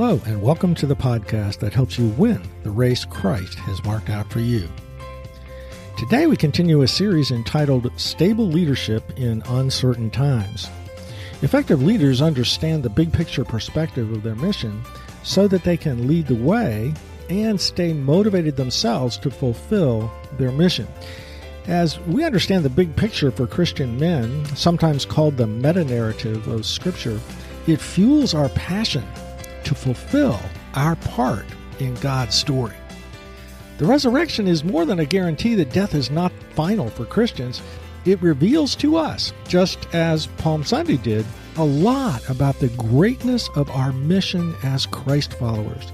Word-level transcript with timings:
Hello, 0.00 0.20
and 0.26 0.40
welcome 0.40 0.76
to 0.76 0.86
the 0.86 0.94
podcast 0.94 1.58
that 1.58 1.72
helps 1.72 1.98
you 1.98 2.06
win 2.10 2.40
the 2.62 2.70
race 2.70 3.04
Christ 3.04 3.58
has 3.58 3.82
marked 3.82 4.10
out 4.10 4.30
for 4.30 4.38
you. 4.38 4.68
Today, 5.98 6.28
we 6.28 6.36
continue 6.36 6.82
a 6.82 6.86
series 6.86 7.32
entitled 7.32 7.90
Stable 7.96 8.46
Leadership 8.46 9.02
in 9.18 9.42
Uncertain 9.46 10.08
Times. 10.08 10.70
Effective 11.42 11.82
leaders 11.82 12.22
understand 12.22 12.84
the 12.84 12.88
big 12.88 13.12
picture 13.12 13.44
perspective 13.44 14.12
of 14.12 14.22
their 14.22 14.36
mission 14.36 14.84
so 15.24 15.48
that 15.48 15.64
they 15.64 15.76
can 15.76 16.06
lead 16.06 16.28
the 16.28 16.36
way 16.36 16.94
and 17.28 17.60
stay 17.60 17.92
motivated 17.92 18.54
themselves 18.54 19.18
to 19.18 19.32
fulfill 19.32 20.12
their 20.34 20.52
mission. 20.52 20.86
As 21.66 21.98
we 22.02 22.22
understand 22.22 22.64
the 22.64 22.70
big 22.70 22.94
picture 22.94 23.32
for 23.32 23.48
Christian 23.48 23.98
men, 23.98 24.44
sometimes 24.54 25.04
called 25.04 25.36
the 25.36 25.48
meta 25.48 25.82
narrative 25.82 26.46
of 26.46 26.66
Scripture, 26.66 27.18
it 27.66 27.80
fuels 27.80 28.32
our 28.32 28.48
passion 28.50 29.04
to 29.64 29.74
fulfill 29.74 30.40
our 30.74 30.96
part 30.96 31.46
in 31.80 31.94
God's 31.96 32.34
story. 32.34 32.74
The 33.78 33.86
resurrection 33.86 34.48
is 34.48 34.64
more 34.64 34.84
than 34.84 34.98
a 35.00 35.04
guarantee 35.04 35.54
that 35.54 35.72
death 35.72 35.94
is 35.94 36.10
not 36.10 36.32
final 36.54 36.90
for 36.90 37.04
Christians. 37.04 37.62
It 38.04 38.20
reveals 38.20 38.74
to 38.76 38.96
us, 38.96 39.32
just 39.46 39.92
as 39.94 40.26
Palm 40.38 40.64
Sunday 40.64 40.96
did, 40.96 41.24
a 41.56 41.64
lot 41.64 42.28
about 42.28 42.58
the 42.58 42.68
greatness 42.70 43.48
of 43.54 43.70
our 43.70 43.92
mission 43.92 44.54
as 44.62 44.86
Christ 44.86 45.34
followers. 45.34 45.92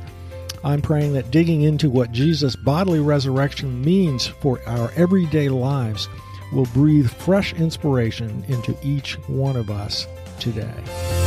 I'm 0.63 0.81
praying 0.81 1.13
that 1.13 1.31
digging 1.31 1.63
into 1.63 1.91
what 1.91 2.11
Jesus' 2.11 2.57
bodily 2.57 3.01
resurrection 3.01 3.85
means 3.85 4.27
for 4.27 4.61
our 4.67 4.91
everyday 4.97 5.51
lives 5.51 6.09
will 6.53 6.67
breathe 6.67 7.11
fresh 7.11 7.53
inspiration 7.55 8.45
into 8.49 8.77
each 8.83 9.15
one 9.29 9.57
of 9.57 9.71
us 9.71 10.07
today. 10.41 11.24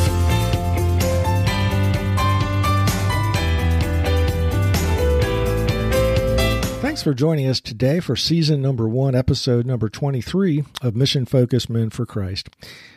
Thanks 6.97 7.03
for 7.03 7.13
joining 7.13 7.47
us 7.47 7.61
today 7.61 7.99
for 7.99 8.15
season 8.15 8.59
number 8.59 8.89
one, 8.89 9.13
episode 9.13 9.67
number 9.67 9.87
23 9.87 10.63
of 10.81 10.95
Mission 10.95 11.27
Focused 11.27 11.69
Men 11.69 11.91
for 11.91 12.07
Christ. 12.07 12.49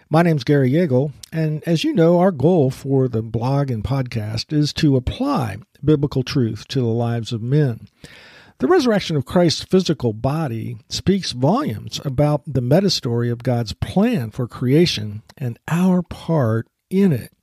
My 0.09 0.23
name's 0.23 0.42
Gary 0.42 0.70
Yeagle, 0.70 1.12
and 1.31 1.62
as 1.69 1.84
you 1.84 1.92
know, 1.92 2.19
our 2.19 2.33
goal 2.33 2.70
for 2.70 3.09
the 3.09 3.20
blog 3.20 3.70
and 3.70 3.84
podcast 3.84 4.55
is 4.55 4.73
to 4.73 4.97
apply 4.97 5.59
biblical 5.84 6.23
truth 6.23 6.67
to 6.69 6.81
the 6.81 6.87
lives 6.87 7.31
of 7.31 7.42
men. 7.42 7.89
The 8.61 8.69
resurrection 8.69 9.17
of 9.17 9.27
Christ's 9.27 9.65
physical 9.65 10.14
body 10.14 10.79
speaks 10.89 11.33
volumes 11.33 12.01
about 12.03 12.41
the 12.47 12.62
meta 12.62 12.89
story 12.89 13.29
of 13.29 13.42
God's 13.42 13.75
plan 13.75 14.31
for 14.31 14.48
creation 14.48 15.20
and 15.37 15.59
our 15.69 16.01
part 16.01 16.69
in 16.89 17.12
it. 17.12 17.35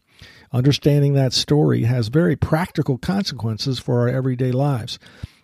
Understanding 0.51 1.13
that 1.13 1.33
story 1.33 1.83
has 1.83 2.07
very 2.07 2.35
practical 2.35 2.97
consequences 2.97 3.77
for 3.77 3.99
our 3.99 4.09
everyday 4.09 4.51
lives. 4.51 4.97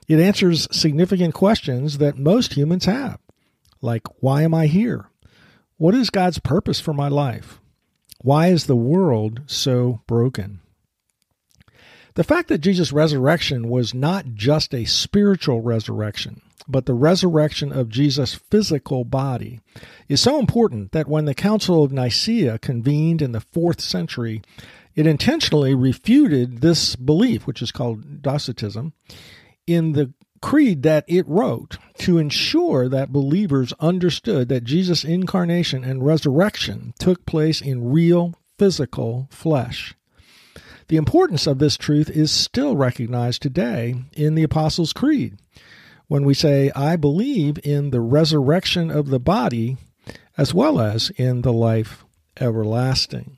It 0.07 0.19
answers 0.19 0.67
significant 0.75 1.33
questions 1.33 1.97
that 1.97 2.17
most 2.17 2.53
humans 2.53 2.85
have, 2.85 3.19
like 3.81 4.07
why 4.21 4.41
am 4.41 4.53
I 4.53 4.67
here? 4.67 5.09
What 5.77 5.95
is 5.95 6.09
God's 6.09 6.39
purpose 6.39 6.79
for 6.79 6.93
my 6.93 7.07
life? 7.07 7.59
Why 8.21 8.47
is 8.47 8.65
the 8.65 8.75
world 8.75 9.41
so 9.47 10.01
broken? 10.07 10.61
The 12.15 12.23
fact 12.23 12.47
that 12.49 12.59
Jesus' 12.59 12.91
resurrection 12.91 13.69
was 13.69 13.93
not 13.93 14.35
just 14.35 14.73
a 14.73 14.85
spiritual 14.85 15.61
resurrection, 15.61 16.41
but 16.67 16.85
the 16.85 16.93
resurrection 16.93 17.71
of 17.71 17.89
Jesus' 17.89 18.35
physical 18.35 19.03
body 19.03 19.61
is 20.07 20.21
so 20.21 20.39
important 20.39 20.91
that 20.91 21.07
when 21.07 21.25
the 21.25 21.33
Council 21.33 21.83
of 21.83 21.91
Nicaea 21.91 22.59
convened 22.59 23.21
in 23.21 23.31
the 23.31 23.41
fourth 23.41 23.81
century, 23.81 24.41
it 24.95 25.07
intentionally 25.07 25.73
refuted 25.73 26.61
this 26.61 26.95
belief, 26.95 27.47
which 27.47 27.61
is 27.61 27.71
called 27.71 28.21
Docetism, 28.21 28.93
in 29.67 29.93
the 29.93 30.13
creed 30.41 30.83
that 30.83 31.05
it 31.07 31.27
wrote 31.27 31.77
to 31.97 32.17
ensure 32.17 32.89
that 32.89 33.13
believers 33.13 33.71
understood 33.79 34.49
that 34.49 34.65
Jesus' 34.65 35.05
incarnation 35.05 35.83
and 35.85 36.05
resurrection 36.05 36.93
took 36.99 37.25
place 37.25 37.61
in 37.61 37.91
real 37.91 38.33
physical 38.59 39.27
flesh. 39.31 39.95
The 40.89 40.97
importance 40.97 41.47
of 41.47 41.59
this 41.59 41.77
truth 41.77 42.09
is 42.09 42.29
still 42.29 42.75
recognized 42.75 43.41
today 43.41 43.95
in 44.11 44.35
the 44.35 44.43
Apostles' 44.43 44.91
Creed 44.91 45.37
when 46.07 46.25
we 46.25 46.33
say, 46.33 46.71
I 46.75 46.97
believe 46.97 47.57
in 47.63 47.91
the 47.91 48.01
resurrection 48.01 48.91
of 48.91 49.07
the 49.07 49.19
body 49.19 49.77
as 50.37 50.53
well 50.53 50.79
as 50.79 51.09
in 51.11 51.41
the 51.41 51.53
life 51.53 52.03
everlasting. 52.39 53.37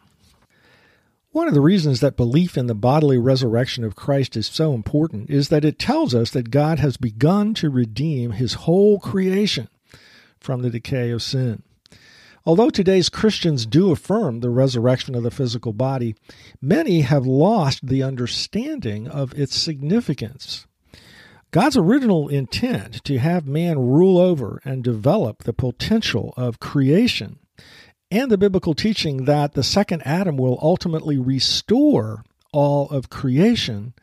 One 1.36 1.50
of 1.50 1.54
the 1.54 1.60
reasons 1.60 2.00
that 2.00 2.16
belief 2.16 2.58
in 2.58 2.68
the 2.68 2.74
bodily 2.74 3.18
resurrection 3.18 3.84
of 3.84 3.94
Christ 3.94 4.38
is 4.38 4.48
so 4.48 4.74
important 4.74 5.30
is 5.30 5.50
that 5.50 5.66
it 5.66 5.78
tells 5.78 6.16
us 6.16 6.32
that 6.32 6.50
God 6.50 6.80
has 6.80 6.96
begun 6.96 7.54
to 7.56 7.70
redeem 7.70 8.32
his 8.32 8.54
whole 8.54 9.00
creation 9.02 9.68
from 10.40 10.62
the 10.62 10.70
decay 10.70 11.10
of 11.10 11.22
sin. 11.22 11.64
Although 12.46 12.70
today's 12.70 13.10
Christians 13.10 13.66
do 13.66 13.92
affirm 13.92 14.40
the 14.40 14.50
resurrection 14.50 15.14
of 15.14 15.24
the 15.24 15.30
physical 15.30 15.74
body, 15.74 16.16
many 16.62 17.02
have 17.02 17.26
lost 17.26 17.86
the 17.86 18.02
understanding 18.02 19.06
of 19.06 19.38
its 19.38 19.58
significance. 19.58 20.66
God's 21.52 21.76
original 21.76 22.30
intent 22.30 23.04
to 23.04 23.18
have 23.18 23.46
man 23.46 23.78
rule 23.78 24.18
over 24.18 24.62
and 24.64 24.82
develop 24.82 25.44
the 25.44 25.52
potential 25.52 26.34
of 26.38 26.62
creation 26.62 27.40
and 28.12 28.32
the 28.32 28.38
biblical 28.38 28.74
teaching 28.74 29.26
that 29.26 29.54
the 29.54 29.64
second 29.64 30.02
Adam 30.06 30.38
will 30.38 30.60
ultimately 30.62 31.18
restore 31.18 32.24
all 32.52 32.90
of 32.90 33.10
creation 33.10 33.94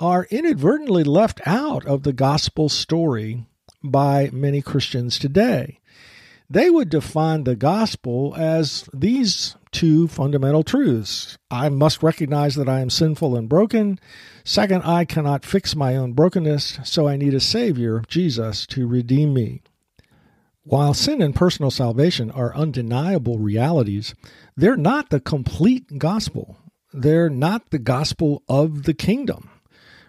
are 0.00 0.26
inadvertently 0.30 1.04
left 1.04 1.40
out 1.46 1.84
of 1.86 2.02
the 2.02 2.12
gospel 2.12 2.68
story 2.68 3.44
by 3.82 4.30
many 4.32 4.62
Christians 4.62 5.18
today. 5.18 5.80
They 6.50 6.70
would 6.70 6.88
define 6.88 7.44
the 7.44 7.56
gospel 7.56 8.34
as 8.36 8.88
these 8.94 9.56
two 9.70 10.08
fundamental 10.08 10.62
truths. 10.62 11.36
I 11.50 11.68
must 11.68 12.02
recognize 12.02 12.54
that 12.54 12.68
I 12.68 12.80
am 12.80 12.88
sinful 12.88 13.36
and 13.36 13.48
broken. 13.48 14.00
Second, 14.44 14.82
I 14.82 15.04
cannot 15.04 15.44
fix 15.44 15.76
my 15.76 15.94
own 15.94 16.14
brokenness, 16.14 16.78
so 16.84 17.06
I 17.06 17.16
need 17.16 17.34
a 17.34 17.40
Savior, 17.40 18.02
Jesus, 18.08 18.66
to 18.68 18.86
redeem 18.86 19.34
me. 19.34 19.60
While 20.68 20.92
sin 20.92 21.22
and 21.22 21.34
personal 21.34 21.70
salvation 21.70 22.30
are 22.30 22.54
undeniable 22.54 23.38
realities, 23.38 24.14
they're 24.54 24.76
not 24.76 25.08
the 25.08 25.18
complete 25.18 25.96
gospel. 25.96 26.58
They're 26.92 27.30
not 27.30 27.70
the 27.70 27.78
gospel 27.78 28.42
of 28.50 28.82
the 28.82 28.92
kingdom, 28.92 29.48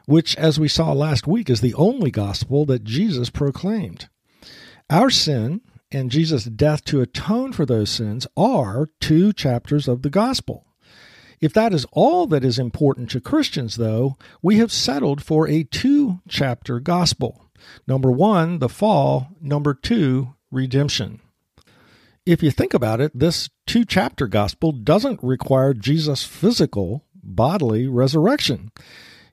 which, 0.05 0.35
as 0.35 0.59
we 0.59 0.67
saw 0.67 0.91
last 0.91 1.25
week, 1.25 1.49
is 1.49 1.61
the 1.61 1.73
only 1.75 2.11
gospel 2.11 2.65
that 2.65 2.83
Jesus 2.83 3.29
proclaimed. 3.29 4.09
Our 4.89 5.09
sin 5.09 5.61
and 5.93 6.11
Jesus' 6.11 6.43
death 6.43 6.83
to 6.85 6.99
atone 6.99 7.53
for 7.53 7.65
those 7.65 7.89
sins 7.89 8.27
are 8.35 8.89
two 8.99 9.31
chapters 9.31 9.87
of 9.87 10.01
the 10.01 10.09
gospel. 10.09 10.65
If 11.39 11.53
that 11.53 11.73
is 11.73 11.85
all 11.93 12.27
that 12.27 12.43
is 12.43 12.59
important 12.59 13.09
to 13.11 13.21
Christians, 13.21 13.77
though, 13.77 14.17
we 14.41 14.57
have 14.57 14.73
settled 14.73 15.23
for 15.23 15.47
a 15.47 15.63
two 15.63 16.19
chapter 16.27 16.81
gospel. 16.81 17.45
Number 17.87 18.11
one, 18.11 18.59
the 18.59 18.67
fall. 18.67 19.29
Number 19.39 19.73
two, 19.73 20.35
redemption. 20.51 21.21
If 22.25 22.43
you 22.43 22.51
think 22.51 22.73
about 22.73 23.01
it, 23.01 23.11
this 23.17 23.49
two 23.65 23.85
chapter 23.85 24.27
gospel 24.27 24.71
doesn't 24.71 25.23
require 25.23 25.73
Jesus' 25.73 26.23
physical, 26.23 27.05
bodily 27.15 27.87
resurrection. 27.87 28.71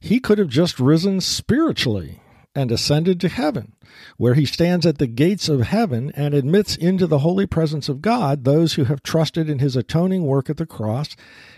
He 0.01 0.21
could 0.21 0.39
have 0.39 0.49
just 0.49 0.79
risen 0.79 1.21
spiritually 1.21 2.21
and 2.55 2.73
ascended 2.73 3.21
to 3.21 3.29
heaven, 3.29 3.75
where 4.17 4.35
he 4.35 4.47
stands 4.47 4.87
at 4.87 4.97
the 4.97 5.07
gates 5.07 5.49
of 5.49 5.61
heaven 5.61 6.11
and 6.15 6.33
admits 6.33 6.75
into 6.75 7.07
the 7.07 7.19
holy 7.19 7.47
presence 7.47 7.89
of 7.89 8.01
God 8.01 8.45
those 8.45 8.75
who 8.75 8.85
have 8.85 9.03
trusted 9.03 9.51
in 9.51 9.59
his 9.59 9.77
atoning 9.77 10.25
work 10.25 10.49
at 10.49 10.57
the 10.57 10.65
cross 10.65 11.17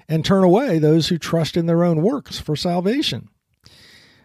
and 0.08 0.24
turn 0.24 0.42
away 0.42 0.78
those 0.78 1.08
who 1.08 1.18
trust 1.18 1.56
in 1.56 1.66
their 1.66 1.84
own 1.84 2.02
works 2.02 2.40
for 2.40 2.56
salvation. 2.56 3.28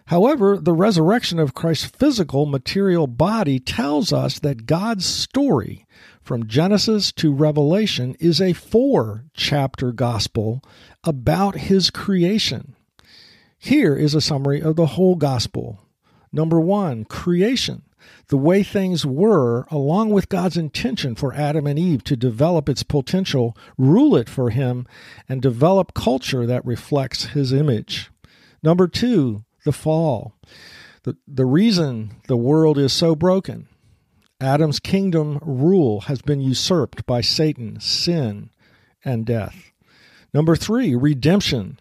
However, 0.08 0.58
the 0.58 0.74
resurrection 0.74 1.40
of 1.40 1.54
Christ's 1.54 1.86
physical 1.86 2.46
material 2.46 3.08
body 3.08 3.60
tells 3.60 4.12
us 4.12 4.40
that 4.40 4.66
God's 4.66 5.06
story 5.06 5.86
from 6.22 6.48
Genesis 6.48 7.12
to 7.14 7.34
Revelation 7.34 8.16
is 8.20 8.42
a 8.42 8.54
four 8.54 9.26
chapter 9.34 9.92
gospel 9.92 10.62
about 11.04 11.56
his 11.56 11.90
creation. 11.90 12.76
Here 13.58 13.96
is 13.96 14.14
a 14.14 14.22
summary 14.22 14.62
of 14.62 14.76
the 14.76 14.88
whole 14.88 15.16
gospel. 15.16 15.80
Number 16.34 16.60
one, 16.60 17.06
creation. 17.06 17.84
The 18.28 18.38
way 18.38 18.64
things 18.64 19.06
were, 19.06 19.66
along 19.72 20.10
with 20.10 20.28
God's 20.28 20.58
intention 20.58 21.16
for 21.16 21.34
Adam 21.34 21.66
and 21.66 21.80
Eve 21.80 22.04
to 22.06 22.18
develop 22.18 22.68
its 22.68 22.84
potential, 22.84 23.56
rule 23.78 24.18
it 24.18 24.28
for 24.28 24.50
him, 24.50 24.86
and 25.30 25.42
develop 25.42 25.94
culture 25.94 26.46
that 26.46 26.66
reflects 26.66 27.28
his 27.28 27.54
image. 27.54 28.12
Number 28.62 28.90
two, 28.90 29.46
the 29.66 29.72
fall. 29.72 30.34
The, 31.04 31.18
the 31.28 31.46
reason 31.46 32.22
the 32.28 32.38
world 32.38 32.78
is 32.78 32.94
so 32.94 33.16
broken 33.16 33.68
Adam's 34.40 34.80
kingdom 34.80 35.40
rule 35.42 36.02
has 36.02 36.22
been 36.22 36.42
usurped 36.42 37.06
by 37.06 37.22
Satan, 37.22 37.80
sin, 37.80 38.50
and 39.04 39.26
death. 39.26 39.72
Number 40.34 40.56
three, 40.56 40.96
redemption. 40.96 41.80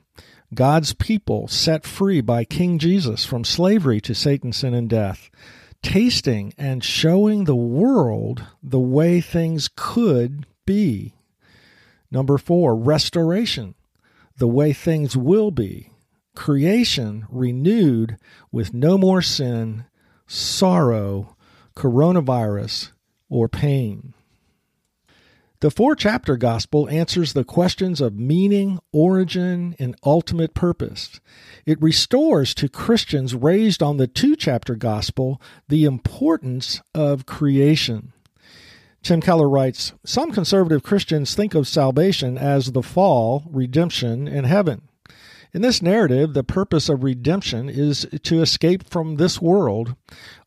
God's 0.55 0.93
people 0.93 1.49
set 1.49 1.85
free 1.85 2.21
by 2.21 2.45
King 2.45 2.79
Jesus 2.79 3.25
from 3.25 3.43
slavery 3.43 4.01
to 4.03 4.15
Satan, 4.15 4.53
sin, 4.53 4.75
and 4.75 4.89
death, 4.89 5.31
tasting 5.83 6.53
and 6.59 6.85
showing 6.85 7.45
the 7.45 7.57
world 7.57 8.45
the 8.63 8.79
way 8.79 9.21
things 9.21 9.71
could 9.75 10.47
be. 10.67 11.15
Number 12.11 12.37
four, 12.37 12.77
restoration, 12.77 13.75
the 14.37 14.47
way 14.47 14.75
things 14.75 15.17
will 15.17 15.51
be. 15.51 15.92
Creation 16.35 17.27
renewed 17.31 18.17
with 18.51 18.73
no 18.73 18.97
more 18.97 19.23
sin, 19.23 19.85
sorrow, 20.27 21.37
coronavirus, 21.77 22.93
or 23.29 23.49
pain. 23.49 24.15
The 25.63 25.71
four 25.71 25.95
chapter 25.95 26.37
gospel 26.37 26.89
answers 26.91 27.35
the 27.35 27.45
questions 27.45 28.01
of 28.01 28.19
meaning, 28.19 28.81
origin, 28.93 29.77
and 29.79 29.95
ultimate 30.05 30.55
purpose. 30.55 31.21
It 31.65 31.81
restores 31.81 32.53
to 32.57 32.69
Christians 32.69 33.37
raised 33.37 33.81
on 33.81 33.97
the 33.97 34.09
two 34.09 34.35
chapter 34.35 34.75
gospel 34.75 35.41
the 35.69 35.85
importance 35.85 36.81
of 36.97 37.27
creation. 37.27 38.13
Tim 39.05 39.21
Keller 39.21 39.49
writes 39.49 39.93
Some 40.05 40.33
conservative 40.33 40.83
Christians 40.83 41.37
think 41.37 41.55
of 41.55 41.69
salvation 41.69 42.37
as 42.37 42.73
the 42.73 42.83
fall, 42.83 43.45
redemption, 43.49 44.27
and 44.27 44.47
heaven. 44.47 44.89
In 45.55 45.61
this 45.61 45.83
narrative, 45.83 46.33
the 46.33 46.45
purpose 46.45 46.89
of 46.89 47.05
redemption 47.05 47.69
is 47.69 48.09
to 48.23 48.41
escape 48.41 48.89
from 48.89 49.17
this 49.17 49.39
world. 49.39 49.95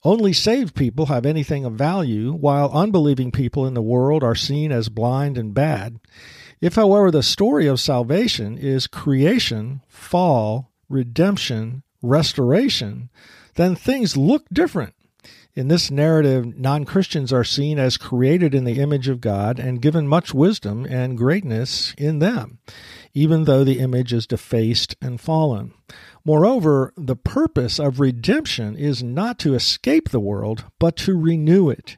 Only 0.04 0.34
saved 0.34 0.74
people 0.74 1.06
have 1.06 1.28
anything 1.28 1.63
of 1.63 1.74
value, 1.74 2.34
while 2.34 2.72
unbelieving 2.74 3.31
people 3.31 3.68
in 3.68 3.75
the 3.75 3.84
world 3.84 4.24
are 4.24 4.34
seen 4.34 4.72
as 4.72 4.90
blind 4.90 5.38
and 5.38 5.54
bad. 5.54 6.00
If, 6.60 6.74
however, 6.74 7.12
the 7.12 7.22
story 7.22 7.68
of 7.68 7.80
salvation 7.80 8.57
is 8.57 8.88
creation, 8.88 9.81
fall, 9.88 10.72
redemption, 10.90 11.84
restoration, 12.01 13.12
then 13.54 13.75
things 13.75 14.18
look 14.18 14.46
different. 14.51 14.96
In 15.56 15.69
this 15.69 15.90
narrative, 15.90 16.57
non 16.57 16.84
Christians 16.84 17.31
are 17.31 17.46
seen 17.46 17.80
as 17.80 17.96
created 17.96 18.54
in 18.54 18.66
the 18.66 18.81
image 18.81 19.07
of 19.07 19.22
God 19.22 19.57
and 19.57 19.81
given 19.81 20.06
much 20.06 20.34
wisdom 20.34 20.86
and 20.86 21.18
greatness 21.18 21.94
in 21.98 22.19
them, 22.19 22.60
even 23.13 23.46
though 23.46 23.63
the 23.63 23.80
image 23.80 24.12
is 24.12 24.28
defaced 24.28 24.98
and 25.02 25.22
fallen. 25.22 25.74
Moreover, 26.25 26.92
the 26.98 27.16
purpose 27.16 27.80
of 27.80 28.02
redemption 28.02 28.75
is 28.75 29.02
not 29.02 29.40
to 29.40 29.54
escape 29.54 30.10
the 30.10 30.19
world, 30.19 30.66
but 30.78 30.98
to 30.98 31.18
renew 31.18 31.69
it. 31.69 31.96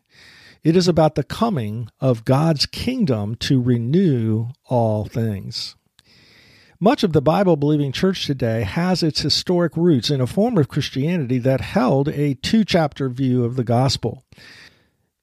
It 0.63 0.75
is 0.75 0.87
about 0.87 1.15
the 1.15 1.23
coming 1.23 1.89
of 1.99 2.25
God's 2.25 2.65
kingdom 2.65 3.35
to 3.35 3.59
renew 3.59 4.49
all 4.65 5.05
things. 5.05 5.76
Much 6.79 7.01
of 7.01 7.11
the 7.11 7.23
Bible 7.23 7.55
believing 7.55 7.91
church 7.91 8.27
today 8.27 8.61
has 8.61 9.01
its 9.01 9.21
historic 9.21 9.75
roots 9.75 10.11
in 10.11 10.21
a 10.21 10.27
form 10.27 10.59
of 10.59 10.67
Christianity 10.67 11.39
that 11.39 11.59
held 11.59 12.07
a 12.09 12.35
two 12.35 12.63
chapter 12.63 13.09
view 13.09 13.43
of 13.43 13.55
the 13.55 13.63
gospel. 13.63 14.23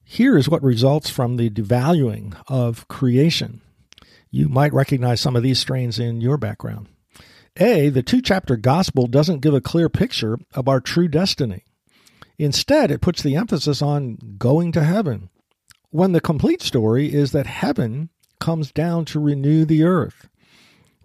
Here 0.03 0.37
is 0.37 0.49
what 0.49 0.61
results 0.61 1.09
from 1.09 1.37
the 1.37 1.49
devaluing 1.49 2.35
of 2.49 2.85
creation. 2.89 3.61
You 4.29 4.49
might 4.49 4.73
recognize 4.73 5.21
some 5.21 5.37
of 5.37 5.43
these 5.43 5.57
strains 5.57 5.97
in 5.97 6.19
your 6.19 6.37
background. 6.37 6.89
A, 7.55 7.87
the 7.87 8.03
two 8.03 8.21
chapter 8.21 8.57
gospel 8.57 9.07
doesn't 9.07 9.39
give 9.39 9.53
a 9.53 9.61
clear 9.61 9.87
picture 9.87 10.37
of 10.53 10.67
our 10.67 10.81
true 10.81 11.07
destiny. 11.07 11.63
Instead, 12.37 12.91
it 12.91 12.99
puts 12.99 13.23
the 13.23 13.37
emphasis 13.37 13.81
on 13.81 14.17
going 14.37 14.73
to 14.73 14.83
heaven, 14.83 15.29
when 15.89 16.11
the 16.11 16.19
complete 16.19 16.61
story 16.61 17.13
is 17.13 17.31
that 17.31 17.47
heaven 17.47 18.09
comes 18.41 18.73
down 18.73 19.05
to 19.05 19.21
renew 19.21 19.63
the 19.63 19.83
earth. 19.83 20.27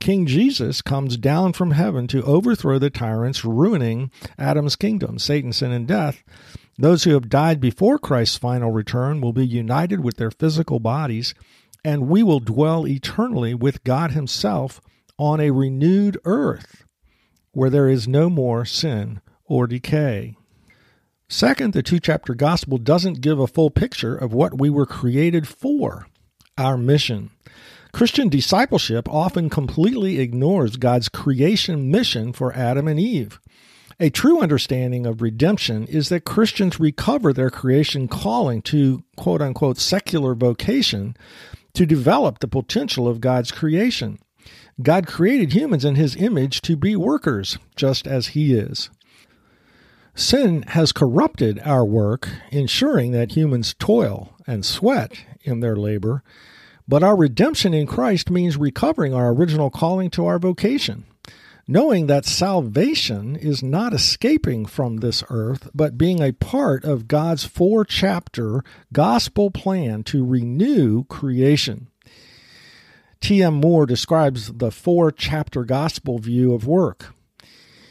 King 0.01 0.25
Jesus 0.25 0.81
comes 0.81 1.19
down 1.19 1.53
from 1.53 1.73
heaven 1.73 2.07
to 2.09 2.23
overthrow 2.25 2.79
the 2.79 2.89
tyrants, 2.89 3.45
ruining 3.45 4.11
Adam's 4.39 4.75
kingdom, 4.75 5.19
Satan, 5.19 5.53
sin, 5.53 5.73
and 5.73 5.87
death. 5.87 6.25
Those 6.79 7.05
who 7.05 7.13
have 7.13 7.29
died 7.29 7.61
before 7.61 7.99
Christ's 7.99 8.39
final 8.39 8.73
return 8.73 9.21
will 9.21 9.35
be 9.35 9.47
united 9.47 10.01
with 10.01 10.17
their 10.17 10.31
physical 10.31 10.81
bodies, 10.81 11.35
and 11.85 12.09
we 12.09 12.23
will 12.23 12.41
dwell 12.41 12.87
eternally 12.87 13.55
with 13.55 13.85
God 13.85 14.13
Himself 14.13 14.81
on 15.19 15.39
a 15.39 15.51
renewed 15.51 16.19
earth 16.25 16.87
where 17.53 17.69
there 17.71 17.89
is 17.89 18.09
no 18.09 18.31
more 18.31 18.65
sin 18.65 19.21
or 19.45 19.67
decay. 19.67 20.37
Second, 21.29 21.75
the 21.75 21.83
two 21.83 22.01
chapter 22.01 22.35
gospel 22.35 22.79
doesn't 22.79 23.21
give 23.21 23.39
a 23.39 23.47
full 23.47 23.71
picture 23.71 24.17
of 24.17 24.33
what 24.33 24.59
we 24.59 24.71
were 24.71 24.87
created 24.87 25.47
for, 25.47 26.07
our 26.57 26.77
mission. 26.79 27.31
Christian 27.93 28.29
discipleship 28.29 29.09
often 29.09 29.51
completely 29.51 30.21
ignores 30.21 30.77
God's 30.77 31.09
creation 31.09 31.91
mission 31.91 32.33
for 32.33 32.53
Adam 32.55 32.89
and 32.89 32.99
Eve. 32.99 33.41
A 33.99 34.09
true 34.09 34.41
understanding 34.41 35.05
of 35.05 35.21
redemption 35.21 35.87
is 35.87 36.09
that 36.09 36.25
Christians 36.25 36.81
recover 36.81 37.33
their 37.33 37.51
creation 37.51 38.09
calling 38.09 38.63
to 38.63 39.05
quote 39.17 39.43
unquote 39.43 39.79
secular 39.79 40.35
vocation 40.35 41.17
to 41.75 41.85
develop 41.85 42.39
the 42.39 42.49
potential 42.49 43.07
of 43.07 43.21
God's 43.21 43.53
creation. 43.53 44.19
God 44.83 45.07
created 45.07 45.53
humans 45.53 45.85
in 45.85 45.97
his 45.97 46.17
image 46.17 46.63
to 46.63 46.77
be 46.77 46.97
workers, 46.97 47.59
just 47.77 48.07
as 48.07 48.29
he 48.29 48.55
is. 48.55 48.89
Sin 50.15 50.63
has 50.69 50.93
corrupted 50.93 51.61
our 51.65 51.85
work, 51.85 52.29
ensuring 52.51 53.13
that 53.13 53.33
humans 53.33 53.75
toil 53.79 54.35
and 54.47 54.65
sweat 54.65 55.25
in 55.43 55.61
their 55.61 55.77
labor 55.77 56.23
but 56.91 57.05
our 57.05 57.15
redemption 57.15 57.73
in 57.73 57.87
Christ 57.87 58.31
means 58.31 58.57
recovering 58.57 59.15
our 59.15 59.33
original 59.33 59.71
calling 59.71 60.11
to 60.11 60.27
our 60.27 60.41
vocation, 60.41 61.05
knowing 61.69 62.09
that 62.09 62.25
salvation 62.25 63.37
is 63.37 63.63
not 63.63 63.95
escaping 63.95 64.67
from 64.67 64.97
this 64.97 65.23
earth, 65.31 65.71
but 65.73 65.97
being 65.97 66.21
a 66.21 66.33
part 66.33 66.83
of 66.83 67.07
God's 67.07 67.45
four 67.45 67.85
chapter 67.85 68.65
gospel 68.93 69.53
plan 69.53 70.03
to 70.03 70.27
renew 70.27 71.05
creation. 71.05 71.87
T.M. 73.21 73.55
Moore 73.55 73.87
describes 73.87 74.53
the 74.55 74.73
four 74.73 75.13
chapter 75.13 75.63
gospel 75.63 76.19
view 76.19 76.53
of 76.53 76.67
work. 76.67 77.15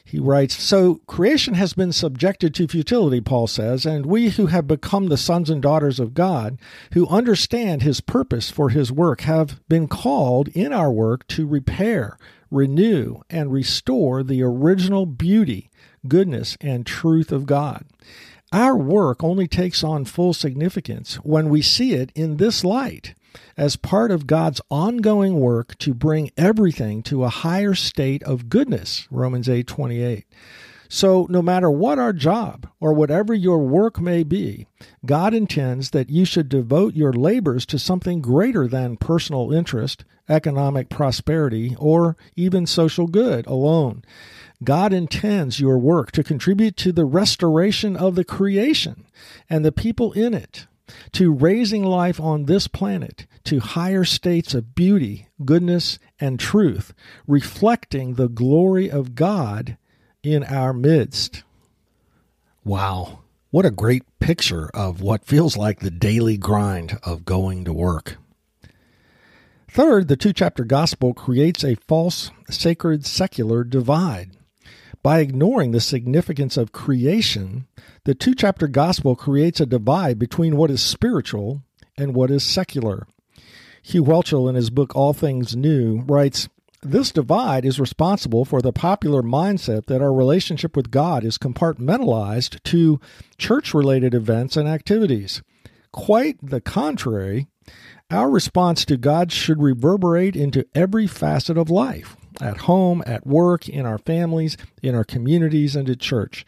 He 0.09 0.17
writes 0.17 0.59
So 0.59 1.01
creation 1.05 1.53
has 1.53 1.73
been 1.73 1.91
subjected 1.91 2.55
to 2.55 2.67
futility, 2.67 3.21
Paul 3.21 3.45
says, 3.45 3.85
and 3.85 4.07
we 4.07 4.29
who 4.29 4.47
have 4.47 4.65
become 4.65 5.05
the 5.05 5.17
sons 5.17 5.51
and 5.51 5.61
daughters 5.61 5.99
of 5.99 6.15
God, 6.15 6.57
who 6.93 7.05
understand 7.09 7.83
his 7.83 8.01
purpose 8.01 8.49
for 8.49 8.69
his 8.69 8.91
work, 8.91 9.21
have 9.21 9.59
been 9.69 9.87
called 9.87 10.47
in 10.49 10.73
our 10.73 10.91
work 10.91 11.27
to 11.27 11.45
repair, 11.45 12.17
renew, 12.49 13.21
and 13.29 13.53
restore 13.53 14.23
the 14.23 14.41
original 14.41 15.05
beauty, 15.05 15.69
goodness, 16.07 16.57
and 16.59 16.87
truth 16.87 17.31
of 17.31 17.45
God. 17.45 17.85
Our 18.51 18.75
work 18.75 19.23
only 19.23 19.47
takes 19.47 19.83
on 19.83 20.05
full 20.05 20.33
significance 20.33 21.17
when 21.17 21.49
we 21.49 21.61
see 21.61 21.93
it 21.93 22.11
in 22.15 22.37
this 22.37 22.63
light 22.63 23.13
as 23.57 23.75
part 23.75 24.11
of 24.11 24.27
God's 24.27 24.61
ongoing 24.69 25.39
work 25.39 25.77
to 25.79 25.93
bring 25.93 26.31
everything 26.37 27.03
to 27.03 27.23
a 27.23 27.29
higher 27.29 27.75
state 27.75 28.23
of 28.23 28.49
goodness. 28.49 29.07
Romans 29.11 29.47
8:28. 29.47 30.25
So, 30.91 31.27
no 31.29 31.43
matter 31.43 31.69
what 31.69 31.99
our 31.99 32.13
job 32.13 32.67
or 32.79 32.93
whatever 32.93 33.35
your 33.35 33.59
work 33.59 34.01
may 34.01 34.23
be, 34.23 34.65
God 35.05 35.35
intends 35.35 35.91
that 35.91 36.09
you 36.09 36.25
should 36.25 36.49
devote 36.49 36.95
your 36.95 37.13
labors 37.13 37.67
to 37.67 37.77
something 37.77 38.21
greater 38.21 38.67
than 38.67 38.97
personal 38.97 39.51
interest, 39.51 40.03
economic 40.27 40.89
prosperity, 40.89 41.75
or 41.77 42.17
even 42.35 42.65
social 42.65 43.05
good 43.05 43.45
alone. 43.45 44.03
God 44.63 44.91
intends 44.91 45.59
your 45.59 45.77
work 45.77 46.11
to 46.13 46.23
contribute 46.23 46.75
to 46.77 46.91
the 46.91 47.05
restoration 47.05 47.95
of 47.95 48.15
the 48.15 48.25
creation 48.25 49.05
and 49.47 49.63
the 49.63 49.71
people 49.71 50.11
in 50.13 50.33
it, 50.33 50.65
to 51.13 51.31
raising 51.31 51.83
life 51.83 52.19
on 52.19 52.45
this 52.45 52.67
planet 52.67 53.25
to 53.45 53.59
higher 53.59 54.03
states 54.03 54.53
of 54.53 54.75
beauty, 54.75 55.27
goodness, 55.43 55.99
and 56.19 56.39
truth, 56.39 56.93
reflecting 57.27 58.13
the 58.13 58.29
glory 58.29 58.89
of 58.89 59.15
God 59.15 59.77
in 60.23 60.43
our 60.43 60.73
midst. 60.73 61.43
Wow, 62.63 63.19
what 63.51 63.65
a 63.65 63.71
great 63.71 64.03
picture 64.19 64.69
of 64.73 65.01
what 65.01 65.25
feels 65.25 65.57
like 65.57 65.79
the 65.79 65.89
daily 65.89 66.37
grind 66.37 66.99
of 67.03 67.25
going 67.25 67.65
to 67.65 67.73
work. 67.73 68.17
Third, 69.71 70.07
the 70.07 70.17
two 70.17 70.33
chapter 70.33 70.63
gospel 70.63 71.13
creates 71.13 71.63
a 71.63 71.75
false 71.75 72.31
sacred 72.49 73.05
secular 73.05 73.63
divide. 73.63 74.31
By 75.01 75.19
ignoring 75.19 75.71
the 75.71 75.79
significance 75.79 76.57
of 76.57 76.73
creation, 76.73 77.67
the 78.03 78.13
two 78.13 78.35
chapter 78.35 78.67
gospel 78.67 79.15
creates 79.15 79.61
a 79.61 79.65
divide 79.65 80.19
between 80.19 80.57
what 80.57 80.69
is 80.69 80.81
spiritual 80.81 81.61
and 81.97 82.13
what 82.13 82.29
is 82.29 82.43
secular. 82.43 83.07
Hugh 83.81 84.03
Whelchel, 84.03 84.49
in 84.49 84.55
his 84.55 84.69
book 84.69 84.93
All 84.95 85.13
Things 85.13 85.55
New, 85.55 86.01
writes 86.01 86.49
This 86.81 87.11
divide 87.11 87.63
is 87.63 87.79
responsible 87.79 88.43
for 88.43 88.61
the 88.61 88.73
popular 88.73 89.23
mindset 89.23 89.85
that 89.85 90.01
our 90.01 90.13
relationship 90.13 90.75
with 90.75 90.91
God 90.91 91.23
is 91.23 91.37
compartmentalized 91.37 92.61
to 92.63 92.99
church 93.37 93.73
related 93.73 94.13
events 94.13 94.57
and 94.57 94.67
activities. 94.67 95.41
Quite 95.93 96.37
the 96.43 96.59
contrary, 96.59 97.47
our 98.11 98.29
response 98.29 98.83
to 98.85 98.97
God 98.97 99.31
should 99.31 99.61
reverberate 99.61 100.35
into 100.35 100.67
every 100.75 101.07
facet 101.07 101.57
of 101.57 101.69
life. 101.69 102.17
At 102.41 102.57
home, 102.57 103.03
at 103.05 103.25
work, 103.25 103.67
in 103.67 103.85
our 103.85 103.97
families, 103.97 104.57
in 104.81 104.95
our 104.95 105.03
communities, 105.03 105.75
and 105.75 105.89
at 105.89 105.99
church. 105.99 106.45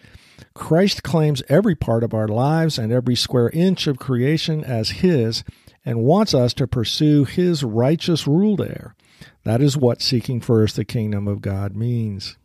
Christ 0.54 1.04
claims 1.04 1.44
every 1.48 1.76
part 1.76 2.04
of 2.04 2.14
our 2.14 2.28
lives 2.28 2.78
and 2.78 2.92
every 2.92 3.16
square 3.16 3.50
inch 3.50 3.88
of 3.88 4.00
creation 4.00 4.64
as 4.64 4.90
His 4.90 5.44
and 5.86 6.04
wants 6.04 6.34
us 6.34 6.54
to 6.56 6.68
pursue 6.68 7.26
His 7.26 7.64
righteous 7.64 8.28
rule 8.28 8.56
there. 8.56 8.96
That 9.44 9.62
is 9.62 9.78
what 9.78 10.02
seeking 10.02 10.42
first 10.42 10.76
the 10.76 10.86
kingdom 10.86 11.28
of 11.28 11.42
God 11.42 11.76
means. 11.76 12.38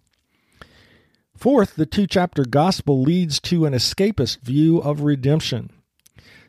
Fourth, 1.37 1.77
the 1.77 1.87
two 1.87 2.07
chapter 2.07 2.45
gospel 2.45 3.03
leads 3.03 3.41
to 3.41 3.67
an 3.67 3.75
escapist 3.75 4.41
view 4.41 4.79
of 4.79 5.03
redemption. 5.03 5.71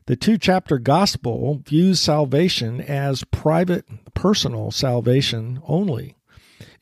The 0.06 0.16
two 0.16 0.38
chapter 0.38 0.80
gospel 0.80 1.62
views 1.66 2.00
salvation 2.00 2.80
as 2.80 3.26
private, 3.26 3.86
personal 4.14 4.72
salvation 4.72 5.60
only. 5.68 6.17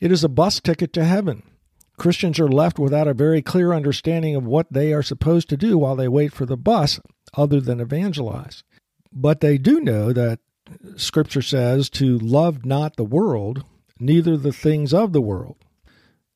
It 0.00 0.12
is 0.12 0.24
a 0.24 0.28
bus 0.28 0.60
ticket 0.60 0.92
to 0.94 1.04
heaven. 1.04 1.42
Christians 1.96 2.38
are 2.38 2.48
left 2.48 2.78
without 2.78 3.08
a 3.08 3.14
very 3.14 3.40
clear 3.40 3.72
understanding 3.72 4.36
of 4.36 4.44
what 4.44 4.70
they 4.70 4.92
are 4.92 5.02
supposed 5.02 5.48
to 5.48 5.56
do 5.56 5.78
while 5.78 5.96
they 5.96 6.08
wait 6.08 6.32
for 6.32 6.44
the 6.44 6.56
bus, 6.56 7.00
other 7.34 7.60
than 7.60 7.80
evangelize. 7.80 8.62
But 9.12 9.40
they 9.40 9.56
do 9.56 9.80
know 9.80 10.12
that 10.12 10.40
Scripture 10.96 11.42
says 11.42 11.88
to 11.90 12.18
love 12.18 12.66
not 12.66 12.96
the 12.96 13.04
world, 13.04 13.64
neither 13.98 14.36
the 14.36 14.52
things 14.52 14.92
of 14.92 15.12
the 15.12 15.22
world. 15.22 15.56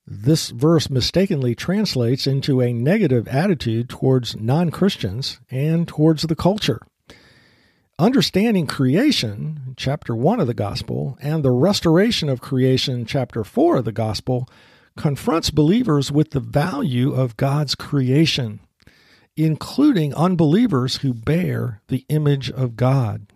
This 0.07 0.51
verse 0.51 0.89
mistakenly 0.89 1.55
translates 1.55 2.27
into 2.27 2.61
a 2.61 2.73
negative 2.73 3.29
attitude 3.29 3.89
towards 3.89 4.35
non 4.37 4.71
Christians 4.71 5.41
and 5.51 5.87
towards 5.87 6.23
the 6.23 6.35
culture. 6.35 6.81
Understanding 8.01 8.67
creation, 8.67 9.75
chapter 9.77 10.17
1 10.17 10.41
of 10.41 10.47
the 10.47 10.55
Gospel, 10.55 11.19
and 11.21 11.45
the 11.45 11.51
restoration 11.51 12.31
of 12.31 12.41
creation, 12.41 13.05
chapter 13.05 13.45
4 13.45 13.77
of 13.77 13.85
the 13.85 13.93
Gospel, 13.93 14.49
confronts 14.97 15.51
believers 15.51 16.11
with 16.11 16.31
the 16.31 16.41
value 16.41 17.13
of 17.13 17.37
God's 17.37 17.75
creation, 17.75 18.61
including 19.37 20.15
unbelievers 20.15 20.97
who 20.97 21.13
bear 21.13 21.83
the 21.89 22.07
image 22.09 22.51
of 22.51 22.75
God. 22.75 23.27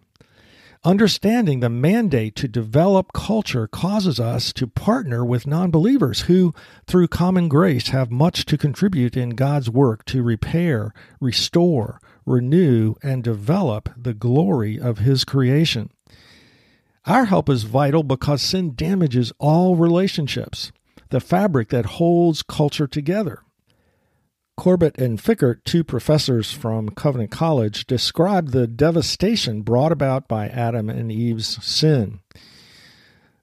Understanding 0.83 1.61
the 1.61 1.69
mandate 1.69 2.35
to 2.37 2.49
develop 2.49 3.13
culture 3.13 3.67
causes 3.67 4.19
us 4.19 4.51
to 4.55 4.67
partner 4.67 5.27
with 5.27 5.47
non 5.47 5.71
believers 5.71 6.23
who, 6.23 6.55
through 6.87 7.09
common 7.09 7.49
grace, 7.49 7.89
have 7.89 8.11
much 8.11 8.47
to 8.47 8.57
contribute 8.57 9.15
in 9.15 9.31
God's 9.31 9.69
work 9.69 10.07
to 10.07 10.23
repair, 10.23 10.95
restore, 11.21 12.01
renew, 12.27 12.95
and 13.03 13.23
develop 13.23 13.91
the 13.97 14.15
glory 14.15 14.79
of 14.79 14.99
His 14.99 15.25
creation. 15.25 15.91
Our 17.07 17.27
help 17.27 17.49
is 17.49 17.65
vital 17.65 18.03
because 18.03 18.41
sin 18.41 18.75
damages 18.75 19.33
all 19.39 19.77
relationships, 19.77 20.73
the 21.11 21.21
fabric 21.21 21.69
that 21.69 21.87
holds 21.87 22.43
culture 22.43 22.87
together. 22.87 23.43
Corbett 24.57 24.97
and 24.99 25.19
Fikkert, 25.19 25.65
two 25.65 25.83
professors 25.83 26.53
from 26.53 26.91
Covenant 26.91 27.31
College, 27.31 27.87
described 27.87 28.53
the 28.53 28.67
devastation 28.67 29.63
brought 29.63 29.93
about 29.93 30.29
by 30.29 30.49
Adam 30.49 30.89
and 30.89 31.11
Eve's 31.11 31.63
sin. 31.65 32.21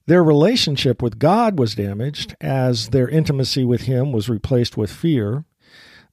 Their 0.06 0.24
relationship 0.24 1.02
with 1.02 1.18
God 1.18 1.58
was 1.58 1.74
damaged 1.74 2.34
as 2.40 2.88
their 2.88 3.08
intimacy 3.08 3.64
with 3.64 3.82
Him 3.82 4.10
was 4.10 4.28
replaced 4.28 4.76
with 4.76 4.90
fear. 4.90 5.44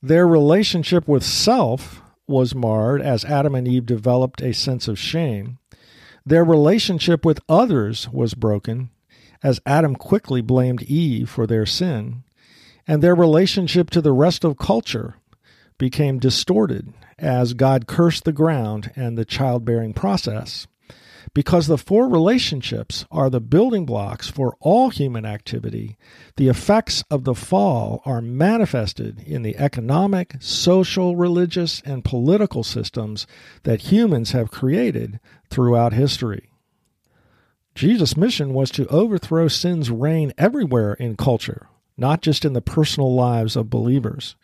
Their 0.02 0.28
relationship 0.28 1.08
with 1.08 1.24
self 1.24 2.02
was 2.30 2.56
marred 2.56 3.02
as 3.02 3.26
Adam 3.26 3.56
and 3.56 3.68
Eve 3.68 3.86
developed 3.86 4.42
a 4.42 4.54
sense 4.54 4.88
of 4.88 4.98
shame. 4.98 5.58
Their 6.26 6.46
relationship 6.46 7.26
with 7.26 7.42
others 7.50 8.08
was 8.10 8.34
broken 8.34 8.92
as 9.44 9.60
Adam 9.66 9.96
quickly 9.96 10.42
blamed 10.42 10.84
Eve 10.84 11.30
for 11.30 11.48
their 11.48 11.66
sin 11.66 12.24
and 12.90 13.04
their 13.04 13.14
relationship 13.14 13.92
to 13.92 14.02
the 14.02 14.12
rest 14.12 14.44
of 14.44 14.58
culture 14.58 15.14
became 15.78 16.18
distorted 16.18 16.92
as 17.20 17.54
God 17.54 17.86
cursed 17.86 18.24
the 18.24 18.32
ground 18.32 18.92
and 18.96 19.16
the 19.16 19.26
childbearing 19.26 19.94
process. 19.94 20.66
Because 21.34 21.68
the 21.68 21.78
four 21.78 22.10
relationships 22.10 23.06
are 23.12 23.30
the 23.30 23.40
building 23.40 23.86
blocks 23.86 24.28
for 24.28 24.56
all 24.60 24.90
human 24.90 25.26
activity, 25.26 25.98
the 26.38 26.48
effects 26.48 27.04
of 27.10 27.24
the 27.24 27.36
fall 27.36 28.02
are 28.06 28.22
manifested 28.22 29.20
in 29.26 29.42
the 29.42 29.58
economic, 29.58 30.36
social, 30.40 31.16
religious, 31.16 31.82
and 31.86 32.06
political 32.06 32.64
systems 32.64 33.28
that 33.64 33.92
humans 33.92 34.32
have 34.32 34.52
created 34.52 35.20
throughout 35.50 35.94
history. 35.94 36.50
Jesus' 37.76 38.18
mission 38.18 38.54
was 38.54 38.72
to 38.72 38.88
overthrow 38.88 39.48
sin's 39.48 39.90
reign 39.90 40.34
everywhere 40.38 40.94
in 40.96 41.16
culture, 41.16 41.70
not 41.98 42.22
just 42.22 42.44
in 42.44 42.54
the 42.54 42.62
personal 42.62 43.14
lives 43.14 43.56
of 43.56 43.70
believers. 43.70 44.36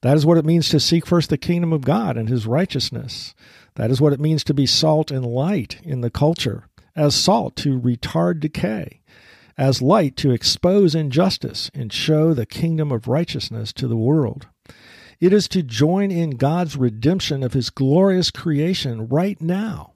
That 0.00 0.16
is 0.16 0.24
what 0.24 0.38
it 0.38 0.44
means 0.44 0.68
to 0.68 0.80
seek 0.80 1.06
first 1.06 1.28
the 1.28 1.36
kingdom 1.38 1.72
of 1.72 1.82
God 1.82 2.16
and 2.16 2.28
his 2.28 2.46
righteousness. 2.46 3.34
That 3.78 3.92
is 3.92 4.00
what 4.00 4.12
it 4.12 4.18
means 4.18 4.42
to 4.44 4.54
be 4.54 4.66
salt 4.66 5.12
and 5.12 5.24
light 5.24 5.80
in 5.84 6.00
the 6.00 6.10
culture, 6.10 6.64
as 6.96 7.14
salt 7.14 7.54
to 7.58 7.78
retard 7.78 8.40
decay, 8.40 9.02
as 9.56 9.80
light 9.80 10.16
to 10.16 10.32
expose 10.32 10.96
injustice 10.96 11.70
and 11.72 11.92
show 11.92 12.34
the 12.34 12.44
kingdom 12.44 12.90
of 12.90 13.06
righteousness 13.06 13.72
to 13.74 13.86
the 13.86 13.96
world. 13.96 14.48
It 15.20 15.32
is 15.32 15.46
to 15.50 15.62
join 15.62 16.10
in 16.10 16.30
God's 16.30 16.76
redemption 16.76 17.44
of 17.44 17.52
his 17.52 17.70
glorious 17.70 18.32
creation 18.32 19.06
right 19.06 19.40
now. 19.40 19.92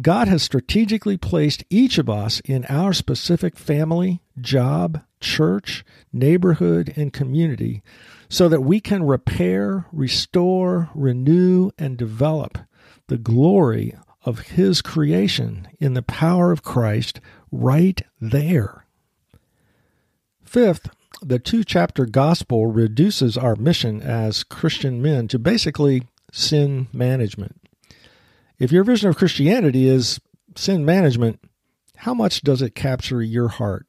God 0.00 0.26
has 0.28 0.42
strategically 0.42 1.18
placed 1.18 1.64
each 1.68 1.98
of 1.98 2.08
us 2.08 2.40
in 2.46 2.64
our 2.64 2.94
specific 2.94 3.58
family, 3.58 4.22
job, 4.40 5.02
church, 5.20 5.84
neighborhood, 6.14 6.94
and 6.96 7.12
community 7.12 7.82
so 8.30 8.48
that 8.48 8.62
we 8.62 8.80
can 8.80 9.02
repair, 9.02 9.84
restore, 9.92 10.88
renew, 10.94 11.72
and 11.78 11.98
develop 11.98 12.56
the 13.08 13.18
glory 13.18 13.94
of 14.24 14.40
His 14.40 14.82
creation 14.82 15.68
in 15.78 15.94
the 15.94 16.02
power 16.02 16.52
of 16.52 16.62
Christ 16.62 17.20
right 17.50 18.00
there. 18.20 18.86
Fifth, 20.42 20.88
the 21.22 21.38
two 21.38 21.64
chapter 21.64 22.06
gospel 22.06 22.66
reduces 22.66 23.36
our 23.36 23.56
mission 23.56 24.02
as 24.02 24.44
Christian 24.44 25.00
men 25.00 25.28
to 25.28 25.38
basically 25.38 26.02
sin 26.32 26.88
management. 26.92 27.60
If 28.58 28.72
your 28.72 28.84
vision 28.84 29.08
of 29.08 29.16
Christianity 29.16 29.88
is 29.88 30.20
sin 30.54 30.84
management, 30.84 31.40
how 31.96 32.14
much 32.14 32.42
does 32.42 32.62
it 32.62 32.74
capture 32.74 33.22
your 33.22 33.48
heart? 33.48 33.86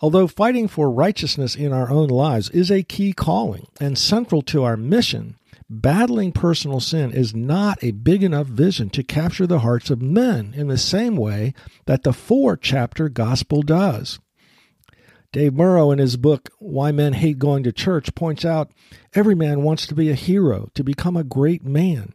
Although 0.00 0.26
fighting 0.26 0.68
for 0.68 0.90
righteousness 0.90 1.56
in 1.56 1.72
our 1.72 1.90
own 1.90 2.08
lives 2.08 2.50
is 2.50 2.70
a 2.70 2.82
key 2.82 3.12
calling 3.12 3.66
and 3.80 3.96
central 3.96 4.42
to 4.42 4.62
our 4.62 4.76
mission, 4.76 5.36
battling 5.68 6.32
personal 6.32 6.80
sin 6.80 7.12
is 7.12 7.34
not 7.34 7.82
a 7.82 7.90
big 7.90 8.22
enough 8.22 8.46
vision 8.46 8.90
to 8.90 9.02
capture 9.02 9.46
the 9.46 9.60
hearts 9.60 9.90
of 9.90 10.02
men 10.02 10.54
in 10.56 10.68
the 10.68 10.78
same 10.78 11.16
way 11.16 11.54
that 11.86 12.02
the 12.02 12.12
four 12.12 12.56
chapter 12.56 13.08
gospel 13.08 13.62
does. 13.62 14.18
Dave 15.32 15.52
Murrow, 15.52 15.92
in 15.92 15.98
his 15.98 16.16
book, 16.16 16.48
Why 16.58 16.92
Men 16.92 17.12
Hate 17.12 17.38
Going 17.38 17.62
to 17.64 17.72
Church, 17.72 18.14
points 18.14 18.44
out 18.44 18.70
every 19.14 19.34
man 19.34 19.62
wants 19.62 19.86
to 19.88 19.94
be 19.94 20.08
a 20.08 20.14
hero, 20.14 20.68
to 20.74 20.84
become 20.84 21.16
a 21.16 21.24
great 21.24 21.64
man. 21.64 22.14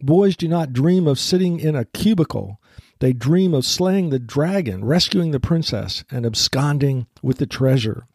Boys 0.00 0.36
do 0.36 0.48
not 0.48 0.72
dream 0.72 1.06
of 1.06 1.18
sitting 1.18 1.60
in 1.60 1.76
a 1.76 1.84
cubicle 1.84 2.58
they 3.02 3.12
dream 3.12 3.52
of 3.52 3.66
slaying 3.66 4.10
the 4.10 4.20
dragon, 4.20 4.84
rescuing 4.84 5.32
the 5.32 5.40
princess, 5.40 6.04
and 6.08 6.24
absconding 6.24 7.08
with 7.20 7.38
the 7.38 7.46
treasure. 7.46 8.06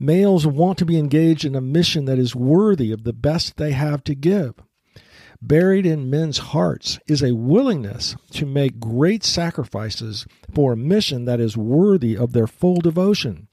Males 0.00 0.46
want 0.46 0.78
to 0.78 0.84
be 0.84 0.98
engaged 0.98 1.44
in 1.44 1.54
a 1.54 1.60
mission 1.60 2.04
that 2.04 2.18
is 2.18 2.34
worthy 2.34 2.92
of 2.92 3.04
the 3.04 3.12
best 3.12 3.56
they 3.56 3.72
have 3.72 4.04
to 4.04 4.14
give. 4.14 4.54
Buried 5.42 5.86
in 5.86 6.10
men's 6.10 6.38
hearts 6.38 6.98
is 7.06 7.22
a 7.22 7.34
willingness 7.34 8.16
to 8.32 8.44
make 8.46 8.80
great 8.80 9.24
sacrifices 9.24 10.26
for 10.52 10.72
a 10.72 10.76
mission 10.76 11.24
that 11.24 11.40
is 11.40 11.56
worthy 11.56 12.16
of 12.16 12.32
their 12.32 12.46
full 12.46 12.80
devotion. 12.80 13.48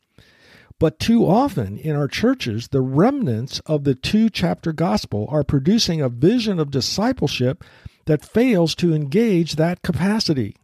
But 0.79 0.99
too 0.99 1.25
often 1.25 1.77
in 1.77 1.95
our 1.95 2.07
churches, 2.07 2.67
the 2.67 2.81
remnants 2.81 3.59
of 3.65 3.83
the 3.83 3.95
two 3.95 4.29
chapter 4.29 4.73
gospel 4.73 5.27
are 5.29 5.43
producing 5.43 6.01
a 6.01 6.09
vision 6.09 6.59
of 6.59 6.71
discipleship 6.71 7.63
that 8.05 8.25
fails 8.25 8.75
to 8.75 8.93
engage 8.93 9.55
that 9.55 9.81
capacity. 9.81 10.55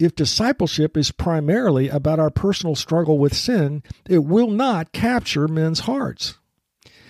If 0.00 0.16
discipleship 0.16 0.96
is 0.96 1.12
primarily 1.12 1.90
about 1.90 2.18
our 2.18 2.30
personal 2.30 2.74
struggle 2.74 3.18
with 3.18 3.36
sin, 3.36 3.82
it 4.08 4.24
will 4.24 4.48
not 4.48 4.92
capture 4.92 5.46
men's 5.46 5.80
hearts. 5.80 6.38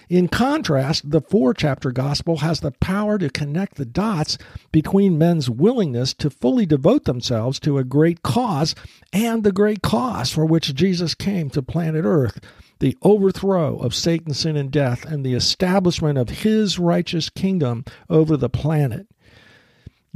In 0.08 0.26
contrast, 0.26 1.08
the 1.08 1.20
four 1.20 1.54
chapter 1.54 1.92
gospel 1.92 2.38
has 2.38 2.58
the 2.58 2.72
power 2.72 3.16
to 3.16 3.30
connect 3.30 3.76
the 3.76 3.84
dots 3.84 4.38
between 4.72 5.16
men's 5.16 5.48
willingness 5.48 6.12
to 6.14 6.30
fully 6.30 6.66
devote 6.66 7.04
themselves 7.04 7.60
to 7.60 7.78
a 7.78 7.84
great 7.84 8.24
cause 8.24 8.74
and 9.12 9.44
the 9.44 9.52
great 9.52 9.82
cause 9.82 10.32
for 10.32 10.44
which 10.44 10.74
Jesus 10.74 11.14
came 11.14 11.48
to 11.50 11.62
planet 11.62 12.04
Earth 12.04 12.40
the 12.80 12.96
overthrow 13.02 13.76
of 13.76 13.94
Satan, 13.94 14.34
sin, 14.34 14.56
and 14.56 14.70
death, 14.70 15.04
and 15.04 15.24
the 15.24 15.34
establishment 15.34 16.18
of 16.18 16.30
his 16.30 16.78
righteous 16.78 17.28
kingdom 17.28 17.84
over 18.08 18.36
the 18.36 18.48
planet. 18.48 19.06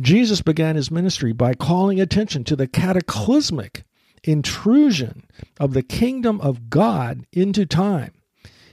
Jesus 0.00 0.42
began 0.42 0.76
his 0.76 0.90
ministry 0.90 1.32
by 1.32 1.54
calling 1.54 2.00
attention 2.00 2.44
to 2.44 2.56
the 2.56 2.66
cataclysmic 2.66 3.84
intrusion 4.24 5.24
of 5.60 5.72
the 5.72 5.82
kingdom 5.82 6.40
of 6.40 6.70
God 6.70 7.26
into 7.32 7.66
time. 7.66 8.12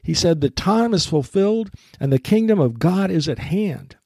He 0.03 0.13
said, 0.13 0.41
The 0.41 0.49
time 0.49 0.93
is 0.93 1.05
fulfilled 1.05 1.69
and 1.99 2.11
the 2.11 2.19
kingdom 2.19 2.59
of 2.59 2.79
God 2.79 3.11
is 3.11 3.29
at 3.29 3.39
hand. 3.39 3.97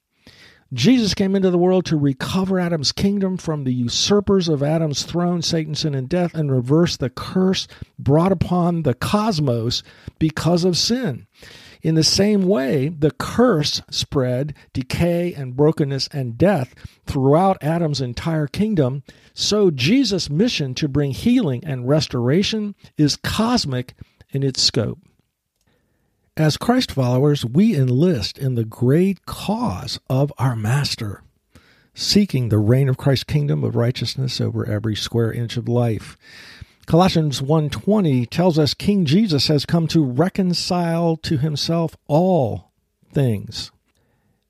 Jesus 0.72 1.14
came 1.14 1.36
into 1.36 1.50
the 1.50 1.58
world 1.58 1.86
to 1.86 1.96
recover 1.96 2.58
Adam's 2.58 2.90
kingdom 2.90 3.36
from 3.36 3.62
the 3.62 3.72
usurpers 3.72 4.48
of 4.48 4.64
Adam's 4.64 5.04
throne, 5.04 5.40
Satan, 5.40 5.76
sin, 5.76 5.94
and 5.94 6.08
death, 6.08 6.34
and 6.34 6.50
reverse 6.50 6.96
the 6.96 7.08
curse 7.08 7.68
brought 7.98 8.32
upon 8.32 8.82
the 8.82 8.94
cosmos 8.94 9.84
because 10.18 10.64
of 10.64 10.76
sin. 10.76 11.28
In 11.86 11.94
the 11.94 12.02
same 12.02 12.48
way, 12.48 12.88
the 12.88 13.12
curse 13.12 13.80
spread 13.92 14.54
decay 14.72 15.32
and 15.32 15.54
brokenness 15.54 16.08
and 16.08 16.36
death 16.36 16.74
throughout 17.06 17.62
Adam's 17.62 18.00
entire 18.00 18.48
kingdom. 18.48 19.04
So 19.34 19.70
Jesus' 19.70 20.28
mission 20.28 20.74
to 20.74 20.88
bring 20.88 21.12
healing 21.12 21.62
and 21.64 21.86
restoration 21.86 22.74
is 22.98 23.14
cosmic 23.14 23.94
in 24.30 24.42
its 24.42 24.60
scope. 24.60 24.98
As 26.36 26.56
Christ 26.56 26.90
followers, 26.90 27.44
we 27.44 27.76
enlist 27.76 28.36
in 28.36 28.56
the 28.56 28.64
great 28.64 29.24
cause 29.24 30.00
of 30.10 30.32
our 30.38 30.56
Master, 30.56 31.22
seeking 31.94 32.48
the 32.48 32.58
reign 32.58 32.88
of 32.88 32.96
Christ's 32.96 33.22
kingdom 33.22 33.62
of 33.62 33.76
righteousness 33.76 34.40
over 34.40 34.68
every 34.68 34.96
square 34.96 35.32
inch 35.32 35.56
of 35.56 35.68
life. 35.68 36.18
Colossians 36.86 37.42
1:20 37.42 38.26
tells 38.26 38.60
us 38.60 38.72
King 38.72 39.06
Jesus 39.06 39.48
has 39.48 39.66
come 39.66 39.88
to 39.88 40.04
reconcile 40.04 41.16
to 41.16 41.36
himself 41.36 41.96
all 42.06 42.70
things. 43.12 43.72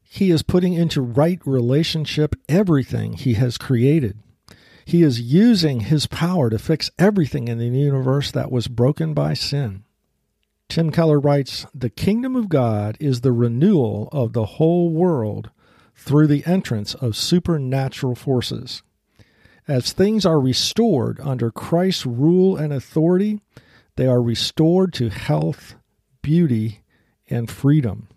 He 0.03 0.31
is 0.31 0.43
putting 0.43 0.75
into 0.75 1.01
right 1.01 1.41
relationship 1.47 2.37
everything 2.47 3.15
he 3.15 3.35
has 3.35 3.57
created. 3.57 4.19
He 4.85 5.03
is 5.03 5.21
using 5.21 5.81
his 5.81 6.07
power 6.07 6.51
to 6.51 6.59
fix 6.59 6.91
everything 6.99 7.49
in 7.49 7.57
the 7.57 7.69
universe 7.69 8.31
that 8.33 8.53
was 8.53 8.69
broken 8.69 9.15
by 9.15 9.33
sin. 9.33 9.85
Tim 10.69 10.91
Keller 10.91 11.19
writes 11.19 11.65
The 11.75 11.91
kingdom 11.91 12.37
of 12.37 12.51
God 12.51 12.99
is 13.01 13.23
the 13.23 13.33
renewal 13.33 14.11
of 14.13 14.35
the 14.35 14.45
whole 14.45 14.91
world 14.91 15.51
through 15.95 16.27
the 16.27 16.45
entrance 16.45 16.95
of 16.95 17.17
supernatural 17.17 18.15
forces. 18.15 18.83
As 19.69 19.93
things 19.93 20.25
are 20.25 20.41
restored 20.41 21.19
under 21.21 21.51
Christ's 21.51 22.07
rule 22.07 22.57
and 22.57 22.73
authority, 22.73 23.41
they 23.97 24.07
are 24.07 24.23
restored 24.23 24.93
to 24.95 25.09
health, 25.09 25.75
beauty, 26.23 26.83
and 27.29 27.51
freedom. 27.51 28.09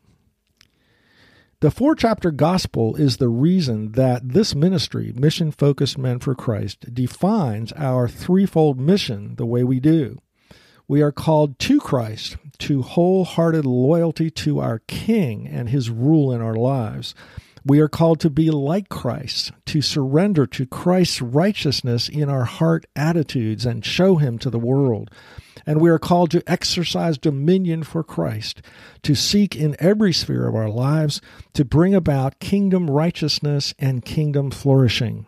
The 1.62 1.72
four 1.72 1.96
chapter 1.96 2.32
gospel 2.32 2.96
is 2.96 3.18
the 3.18 3.30
reason 3.30 3.94
that 3.94 4.30
this 4.30 4.56
ministry, 4.56 5.12
Mission 5.16 5.52
Focused 5.52 5.98
Men 5.98 6.20
for 6.20 6.36
Christ, 6.36 6.94
defines 6.94 7.74
our 7.74 8.08
threefold 8.08 8.80
mission 8.80 9.36
the 9.36 9.46
way 9.46 9.64
we 9.64 9.80
do. 9.80 10.20
We 10.88 11.02
are 11.02 11.12
called 11.12 11.60
to 11.60 11.80
Christ, 11.80 12.38
to 12.60 12.82
wholehearted 12.82 13.66
loyalty 13.66 14.32
to 14.32 14.60
our 14.60 14.80
King 14.88 15.48
and 15.48 15.70
his 15.70 15.90
rule 15.90 16.32
in 16.32 16.42
our 16.42 16.56
lives. 16.56 17.14
We 17.66 17.80
are 17.80 17.90
called 17.90 18.20
to 18.22 18.30
be 18.30 18.50
like 18.50 18.90
Christ, 18.90 19.52
to 19.68 19.82
surrender 19.82 20.46
to 20.48 20.66
Christ's 20.66 21.22
righteousness 21.22 22.08
in 22.10 22.30
our 22.30 22.46
heart 22.46 22.86
attitudes 22.96 23.66
and 23.66 23.86
show 23.86 24.16
him 24.16 24.38
to 24.40 24.50
the 24.50 24.60
world. 24.60 25.12
And 25.66 25.82
we 25.82 25.90
are 25.90 26.00
called 26.00 26.32
to 26.32 26.44
exercise 26.50 27.18
dominion 27.18 27.84
for 27.84 28.04
Christ, 28.04 28.62
to 29.04 29.14
seek 29.14 29.56
in 29.56 29.76
every 29.80 30.14
sphere 30.14 30.48
of 30.48 30.56
our 30.56 30.70
lives 30.70 31.22
to 31.54 31.66
bring 31.66 31.94
about 31.94 32.40
kingdom 32.40 32.90
righteousness 32.90 33.74
and 33.78 34.06
kingdom 34.06 34.52
flourishing. 34.52 35.26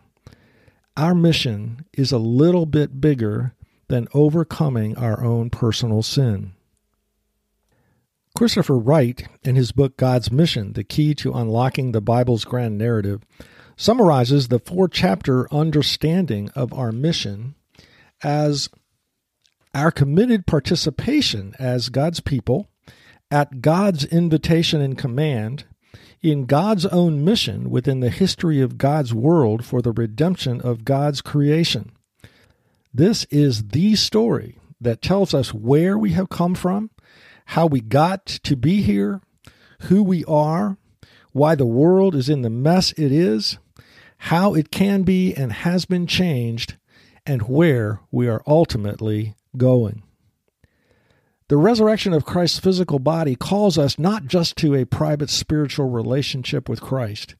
Our 0.96 1.14
mission 1.14 1.86
is 1.92 2.12
a 2.12 2.18
little 2.18 2.66
bit 2.66 3.00
bigger 3.00 3.54
than 3.88 4.08
overcoming 4.14 4.96
our 4.96 5.22
own 5.22 5.50
personal 5.50 6.02
sin. 6.02 6.54
Christopher 8.34 8.78
Wright, 8.78 9.28
in 9.42 9.56
his 9.56 9.72
book 9.72 9.96
God's 9.98 10.32
Mission 10.32 10.72
The 10.72 10.84
Key 10.84 11.14
to 11.16 11.34
Unlocking 11.34 11.92
the 11.92 12.00
Bible's 12.00 12.44
Grand 12.44 12.78
Narrative, 12.78 13.22
summarizes 13.76 14.48
the 14.48 14.58
four 14.58 14.88
chapter 14.88 15.52
understanding 15.52 16.48
of 16.54 16.72
our 16.72 16.92
mission 16.92 17.54
as 18.22 18.70
our 19.74 19.90
committed 19.90 20.46
participation 20.46 21.54
as 21.58 21.90
God's 21.90 22.20
people 22.20 22.68
at 23.30 23.60
God's 23.60 24.04
invitation 24.06 24.80
and 24.80 24.96
command 24.96 25.64
in 26.22 26.46
God's 26.46 26.86
own 26.86 27.24
mission 27.24 27.70
within 27.70 28.00
the 28.00 28.10
history 28.10 28.60
of 28.60 28.78
God's 28.78 29.12
world 29.12 29.64
for 29.64 29.82
the 29.82 29.92
redemption 29.92 30.60
of 30.60 30.84
God's 30.84 31.20
creation. 31.20 31.92
This 32.94 33.24
is 33.30 33.68
the 33.68 33.94
story 33.96 34.58
that 34.80 35.02
tells 35.02 35.34
us 35.34 35.52
where 35.52 35.98
we 35.98 36.12
have 36.12 36.28
come 36.28 36.54
from, 36.54 36.90
how 37.46 37.66
we 37.66 37.80
got 37.80 38.26
to 38.26 38.56
be 38.56 38.82
here, 38.82 39.20
who 39.82 40.02
we 40.02 40.24
are, 40.24 40.76
why 41.32 41.54
the 41.54 41.66
world 41.66 42.14
is 42.14 42.28
in 42.28 42.42
the 42.42 42.50
mess 42.50 42.92
it 42.92 43.12
is, 43.12 43.58
how 44.18 44.54
it 44.54 44.70
can 44.70 45.02
be 45.02 45.34
and 45.34 45.52
has 45.52 45.84
been 45.84 46.06
changed, 46.06 46.76
and 47.26 47.42
where 47.42 48.00
we 48.10 48.28
are 48.28 48.42
ultimately 48.46 49.34
going. 49.56 50.02
The 51.48 51.56
resurrection 51.56 52.12
of 52.12 52.24
Christ's 52.24 52.60
physical 52.60 52.98
body 52.98 53.36
calls 53.36 53.76
us 53.76 53.98
not 53.98 54.26
just 54.26 54.56
to 54.58 54.74
a 54.74 54.86
private 54.86 55.28
spiritual 55.28 55.90
relationship 55.90 56.68
with 56.68 56.80
Christ, 56.80 57.34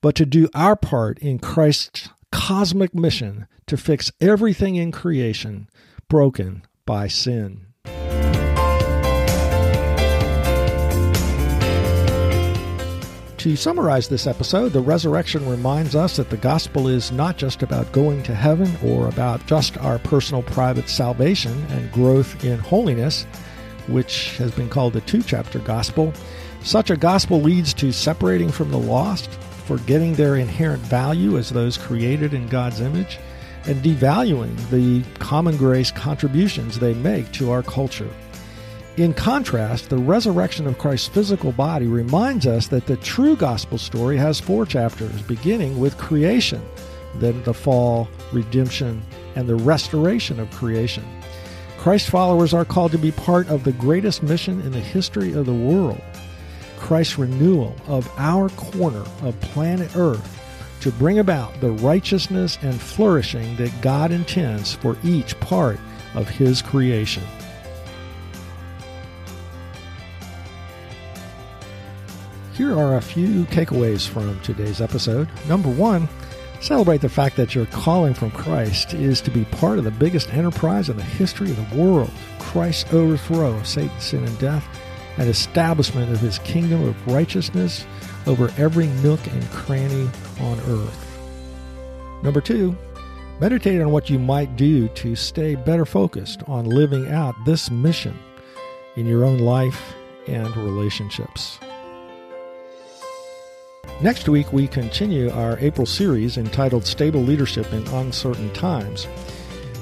but 0.00 0.14
to 0.16 0.26
do 0.26 0.48
our 0.54 0.76
part 0.76 1.18
in 1.20 1.38
Christ's 1.38 2.10
cosmic 2.30 2.94
mission 2.94 3.46
to 3.66 3.76
fix 3.76 4.12
everything 4.20 4.76
in 4.76 4.92
creation 4.92 5.68
broken 6.08 6.66
by 6.84 7.08
sin. 7.08 7.66
To 13.46 13.54
summarize 13.54 14.08
this 14.08 14.26
episode, 14.26 14.72
the 14.72 14.80
resurrection 14.80 15.48
reminds 15.48 15.94
us 15.94 16.16
that 16.16 16.30
the 16.30 16.36
gospel 16.36 16.88
is 16.88 17.12
not 17.12 17.36
just 17.36 17.62
about 17.62 17.92
going 17.92 18.24
to 18.24 18.34
heaven 18.34 18.76
or 18.82 19.06
about 19.06 19.46
just 19.46 19.78
our 19.78 20.00
personal 20.00 20.42
private 20.42 20.88
salvation 20.88 21.52
and 21.70 21.92
growth 21.92 22.44
in 22.44 22.58
holiness, 22.58 23.22
which 23.86 24.36
has 24.38 24.50
been 24.50 24.68
called 24.68 24.94
the 24.94 25.00
two 25.02 25.22
chapter 25.22 25.60
gospel. 25.60 26.12
Such 26.62 26.90
a 26.90 26.96
gospel 26.96 27.40
leads 27.40 27.72
to 27.74 27.92
separating 27.92 28.50
from 28.50 28.72
the 28.72 28.78
lost, 28.78 29.30
forgetting 29.64 30.14
their 30.14 30.34
inherent 30.34 30.82
value 30.82 31.38
as 31.38 31.48
those 31.48 31.78
created 31.78 32.34
in 32.34 32.48
God's 32.48 32.80
image, 32.80 33.20
and 33.66 33.80
devaluing 33.80 34.56
the 34.70 35.04
common 35.20 35.56
grace 35.56 35.92
contributions 35.92 36.80
they 36.80 36.94
make 36.94 37.30
to 37.34 37.52
our 37.52 37.62
culture. 37.62 38.10
In 38.96 39.12
contrast, 39.12 39.90
the 39.90 39.98
resurrection 39.98 40.66
of 40.66 40.78
Christ's 40.78 41.08
physical 41.08 41.52
body 41.52 41.86
reminds 41.86 42.46
us 42.46 42.68
that 42.68 42.86
the 42.86 42.96
true 42.96 43.36
gospel 43.36 43.76
story 43.76 44.16
has 44.16 44.40
four 44.40 44.64
chapters, 44.64 45.20
beginning 45.20 45.78
with 45.78 45.98
creation, 45.98 46.62
then 47.16 47.42
the 47.42 47.52
fall, 47.52 48.08
redemption, 48.32 49.02
and 49.34 49.46
the 49.46 49.54
restoration 49.54 50.40
of 50.40 50.50
creation. 50.50 51.04
Christ 51.76 52.08
followers 52.08 52.54
are 52.54 52.64
called 52.64 52.90
to 52.92 52.98
be 52.98 53.12
part 53.12 53.48
of 53.50 53.64
the 53.64 53.72
greatest 53.72 54.22
mission 54.22 54.62
in 54.62 54.72
the 54.72 54.80
history 54.80 55.34
of 55.34 55.44
the 55.44 55.52
world 55.52 56.00
Christ's 56.78 57.18
renewal 57.18 57.76
of 57.88 58.10
our 58.16 58.48
corner 58.50 59.04
of 59.22 59.38
planet 59.42 59.94
Earth 59.94 60.40
to 60.80 60.90
bring 60.92 61.18
about 61.18 61.60
the 61.60 61.72
righteousness 61.72 62.58
and 62.62 62.80
flourishing 62.80 63.56
that 63.56 63.82
God 63.82 64.10
intends 64.10 64.72
for 64.72 64.96
each 65.04 65.38
part 65.40 65.78
of 66.14 66.30
His 66.30 66.62
creation. 66.62 67.24
Here 72.56 72.72
are 72.72 72.96
a 72.96 73.02
few 73.02 73.44
takeaways 73.44 74.08
from 74.08 74.40
today's 74.40 74.80
episode. 74.80 75.28
Number 75.46 75.68
one, 75.68 76.08
celebrate 76.62 77.02
the 77.02 77.08
fact 77.10 77.36
that 77.36 77.54
your 77.54 77.66
calling 77.66 78.14
from 78.14 78.30
Christ 78.30 78.94
is 78.94 79.20
to 79.20 79.30
be 79.30 79.44
part 79.44 79.76
of 79.76 79.84
the 79.84 79.90
biggest 79.90 80.32
enterprise 80.32 80.88
in 80.88 80.96
the 80.96 81.02
history 81.02 81.50
of 81.50 81.68
the 81.68 81.76
world 81.76 82.10
Christ's 82.38 82.90
overthrow 82.94 83.52
of 83.52 83.66
Satan, 83.66 84.00
sin, 84.00 84.24
and 84.24 84.38
death 84.38 84.66
and 85.18 85.28
establishment 85.28 86.10
of 86.10 86.20
his 86.20 86.38
kingdom 86.38 86.82
of 86.82 87.06
righteousness 87.06 87.84
over 88.26 88.50
every 88.56 88.86
nook 88.86 89.20
and 89.26 89.50
cranny 89.50 90.08
on 90.40 90.58
earth. 90.60 91.20
Number 92.22 92.40
two, 92.40 92.74
meditate 93.38 93.82
on 93.82 93.90
what 93.90 94.08
you 94.08 94.18
might 94.18 94.56
do 94.56 94.88
to 94.88 95.14
stay 95.14 95.56
better 95.56 95.84
focused 95.84 96.42
on 96.46 96.64
living 96.64 97.10
out 97.10 97.34
this 97.44 97.70
mission 97.70 98.18
in 98.96 99.04
your 99.04 99.26
own 99.26 99.40
life 99.40 99.92
and 100.26 100.56
relationships. 100.56 101.58
Next 104.00 104.28
week, 104.28 104.52
we 104.52 104.68
continue 104.68 105.30
our 105.30 105.58
April 105.58 105.86
series 105.86 106.36
entitled 106.36 106.84
Stable 106.84 107.22
Leadership 107.22 107.72
in 107.72 107.86
Uncertain 107.88 108.52
Times. 108.52 109.06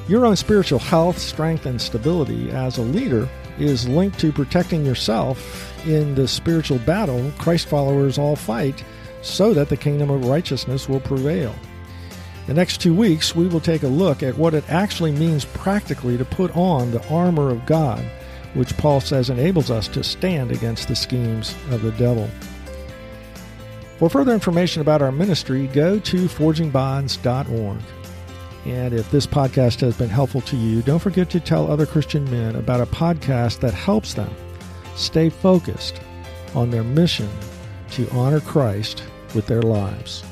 Your 0.06 0.24
own 0.24 0.36
spiritual 0.36 0.78
health, 0.78 1.18
strength, 1.18 1.66
and 1.66 1.80
stability 1.80 2.50
as 2.50 2.78
a 2.78 2.82
leader 2.82 3.28
is 3.58 3.88
linked 3.88 4.20
to 4.20 4.32
protecting 4.32 4.84
yourself 4.84 5.86
in 5.86 6.14
the 6.14 6.28
spiritual 6.28 6.78
battle 6.78 7.32
Christ 7.38 7.68
followers 7.68 8.18
all 8.18 8.36
fight 8.36 8.84
so 9.22 9.54
that 9.54 9.68
the 9.68 9.76
kingdom 9.76 10.10
of 10.10 10.26
righteousness 10.26 10.88
will 10.88 11.00
prevail. 11.00 11.54
The 12.46 12.54
next 12.54 12.80
two 12.82 12.94
weeks, 12.94 13.34
we 13.34 13.48
will 13.48 13.60
take 13.60 13.82
a 13.82 13.88
look 13.88 14.22
at 14.22 14.36
what 14.36 14.54
it 14.54 14.68
actually 14.68 15.12
means 15.12 15.46
practically 15.46 16.18
to 16.18 16.24
put 16.24 16.54
on 16.54 16.90
the 16.90 17.06
armor 17.08 17.50
of 17.50 17.64
God, 17.64 18.04
which 18.52 18.76
Paul 18.76 19.00
says 19.00 19.30
enables 19.30 19.70
us 19.70 19.88
to 19.88 20.04
stand 20.04 20.52
against 20.52 20.88
the 20.88 20.94
schemes 20.94 21.54
of 21.70 21.80
the 21.82 21.92
devil. 21.92 22.28
For 23.98 24.11
further 24.11 24.33
information 24.33 24.83
about 24.83 25.02
our 25.02 25.12
ministry, 25.12 25.68
go 25.68 25.98
to 26.00 26.16
forgingbonds.org. 26.26 27.78
And 28.64 28.94
if 28.94 29.11
this 29.11 29.26
podcast 29.26 29.80
has 29.80 29.96
been 29.96 30.09
helpful 30.09 30.40
to 30.42 30.57
you, 30.57 30.83
don't 30.83 30.98
forget 30.98 31.30
to 31.30 31.40
tell 31.40 31.70
other 31.70 31.87
Christian 31.87 32.28
men 32.30 32.57
about 32.57 32.80
a 32.80 32.87
podcast 32.87 33.61
that 33.61 33.74
helps 33.74 34.14
them 34.14 34.35
stay 34.96 35.28
focused 35.28 36.00
on 36.54 36.70
their 36.70 36.85
mission 36.85 37.28
to 37.92 38.09
honor 38.11 38.40
Christ 38.40 39.04
with 39.35 39.46
their 39.46 39.62
lives. 39.62 40.24